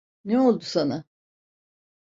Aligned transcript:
Ne 0.25 0.39
oldu 0.39 0.65
sana? 0.65 1.03